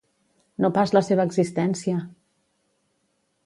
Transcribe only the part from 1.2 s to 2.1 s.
existència!